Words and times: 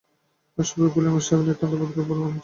সফিক 0.57 0.91
বলল, 0.93 1.07
ইমাম 1.07 1.21
সাহেবকে 1.21 1.45
নিতান্ত 1.47 1.73
ভদ্রলোক 1.73 2.05
বলে 2.09 2.19
মনে 2.19 2.25
হচ্ছে। 2.25 2.39